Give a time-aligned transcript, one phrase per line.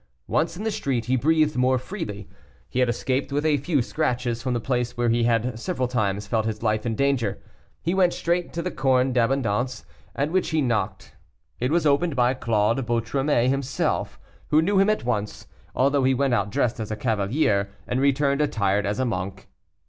[0.25, 2.27] Once in the street he breathed more freely;
[2.67, 6.25] he had escaped with a few scratches from the place where he had several times
[6.25, 7.39] felt his life in danger.
[7.83, 9.85] He went straight to the Corne d'Abondance,
[10.15, 11.15] at which he knocked.
[11.59, 15.45] It was opened by Claude Boutromet himself, who knew him at once,
[15.75, 19.49] although he went out dressed as a cavalier, and returned attired as a monk.